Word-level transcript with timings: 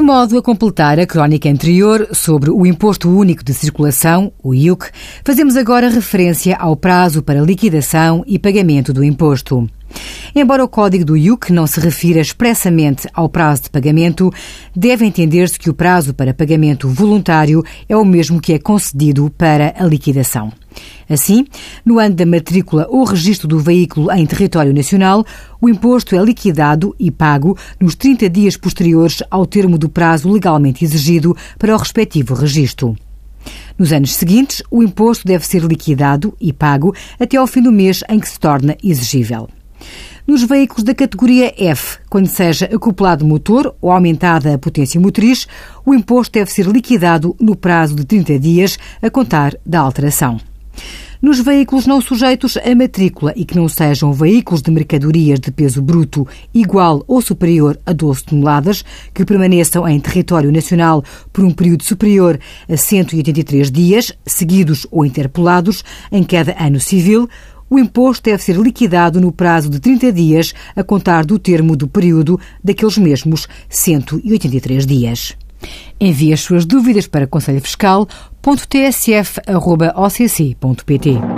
modo 0.00 0.38
a 0.38 0.42
completar 0.42 1.00
a 1.00 1.06
crónica 1.06 1.48
anterior 1.48 2.08
sobre 2.12 2.50
o 2.50 2.64
Imposto 2.64 3.10
Único 3.10 3.42
de 3.42 3.52
Circulação, 3.52 4.32
o 4.40 4.54
IUC, 4.54 4.90
fazemos 5.24 5.56
agora 5.56 5.88
referência 5.88 6.56
ao 6.56 6.76
prazo 6.76 7.20
para 7.20 7.40
liquidação 7.40 8.22
e 8.26 8.38
pagamento 8.38 8.92
do 8.92 9.02
imposto. 9.02 9.68
Embora 10.34 10.64
o 10.64 10.68
código 10.68 11.04
do 11.04 11.16
IUC 11.16 11.52
não 11.52 11.66
se 11.66 11.80
refira 11.80 12.20
expressamente 12.20 13.08
ao 13.12 13.28
prazo 13.28 13.64
de 13.64 13.70
pagamento, 13.70 14.32
deve 14.74 15.04
entender-se 15.04 15.58
que 15.58 15.68
o 15.68 15.74
prazo 15.74 16.14
para 16.14 16.32
pagamento 16.32 16.88
voluntário 16.88 17.64
é 17.88 17.96
o 17.96 18.04
mesmo 18.04 18.40
que 18.40 18.52
é 18.52 18.58
concedido 18.60 19.30
para 19.36 19.74
a 19.76 19.84
liquidação. 19.84 20.52
Assim, 21.08 21.46
no 21.84 21.98
ano 21.98 22.14
da 22.14 22.26
matrícula 22.26 22.86
ou 22.88 23.04
registro 23.04 23.46
do 23.46 23.58
veículo 23.58 24.10
em 24.12 24.26
território 24.26 24.72
nacional, 24.72 25.24
o 25.60 25.68
imposto 25.68 26.16
é 26.16 26.24
liquidado 26.24 26.94
e 26.98 27.10
pago 27.10 27.56
nos 27.80 27.94
30 27.94 28.28
dias 28.30 28.56
posteriores 28.56 29.22
ao 29.30 29.46
termo 29.46 29.76
do 29.76 29.88
prazo 29.88 30.30
legalmente 30.30 30.84
exigido 30.84 31.36
para 31.58 31.74
o 31.74 31.78
respectivo 31.78 32.34
registro. 32.34 32.96
Nos 33.78 33.92
anos 33.92 34.14
seguintes, 34.14 34.62
o 34.70 34.82
imposto 34.82 35.26
deve 35.26 35.46
ser 35.46 35.62
liquidado 35.62 36.34
e 36.40 36.52
pago 36.52 36.94
até 37.18 37.36
ao 37.36 37.46
fim 37.46 37.62
do 37.62 37.72
mês 37.72 38.02
em 38.08 38.20
que 38.20 38.28
se 38.28 38.38
torna 38.38 38.76
exigível. 38.82 39.48
Nos 40.26 40.44
veículos 40.44 40.84
da 40.84 40.94
categoria 40.94 41.52
F, 41.58 41.98
quando 42.08 42.28
seja 42.28 42.66
acoplado 42.66 43.26
motor 43.26 43.74
ou 43.80 43.90
aumentada 43.90 44.54
a 44.54 44.58
potência 44.58 45.00
motriz, 45.00 45.48
o 45.84 45.92
imposto 45.92 46.38
deve 46.38 46.52
ser 46.52 46.66
liquidado 46.66 47.34
no 47.40 47.56
prazo 47.56 47.96
de 47.96 48.04
30 48.04 48.38
dias 48.38 48.78
a 49.02 49.10
contar 49.10 49.56
da 49.66 49.80
alteração. 49.80 50.38
Nos 51.22 51.38
veículos 51.38 51.86
não 51.86 52.00
sujeitos 52.00 52.56
a 52.56 52.74
matrícula 52.74 53.32
e 53.36 53.44
que 53.44 53.54
não 53.54 53.68
sejam 53.68 54.12
veículos 54.12 54.60
de 54.60 54.72
mercadorias 54.72 55.38
de 55.38 55.52
peso 55.52 55.80
bruto 55.80 56.26
igual 56.52 57.04
ou 57.06 57.22
superior 57.22 57.78
a 57.86 57.92
12 57.92 58.24
toneladas, 58.24 58.84
que 59.14 59.24
permaneçam 59.24 59.86
em 59.86 60.00
território 60.00 60.50
nacional 60.50 61.04
por 61.32 61.44
um 61.44 61.52
período 61.52 61.84
superior 61.84 62.40
a 62.68 62.76
183 62.76 63.70
dias, 63.70 64.12
seguidos 64.26 64.84
ou 64.90 65.06
interpolados, 65.06 65.84
em 66.10 66.24
cada 66.24 66.56
ano 66.58 66.80
civil, 66.80 67.28
o 67.70 67.78
imposto 67.78 68.24
deve 68.24 68.42
ser 68.42 68.56
liquidado 68.56 69.20
no 69.20 69.30
prazo 69.30 69.70
de 69.70 69.78
30 69.78 70.12
dias 70.12 70.52
a 70.74 70.82
contar 70.82 71.24
do 71.24 71.38
termo 71.38 71.76
do 71.76 71.86
período 71.86 72.38
daqueles 72.64 72.98
mesmos 72.98 73.46
183 73.68 74.84
dias. 74.84 75.36
Envie 76.00 76.32
as 76.32 76.40
suas 76.40 76.66
dúvidas 76.66 77.06
para 77.06 77.28
conselhofiscal.tsf.occ.pt. 78.42 81.31